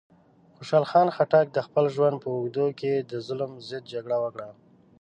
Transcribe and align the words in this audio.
خوشحال 0.55 0.85
خان 0.91 1.07
خټک 1.15 1.45
د 1.53 1.57
خپل 1.67 1.85
ژوند 1.95 2.15
په 2.23 2.27
اوږدو 2.35 2.67
کې 2.79 2.93
د 3.09 3.11
ظلم 3.27 3.51
ضد 3.67 3.83
جګړه 3.93 4.17
وکړه. 4.23 4.49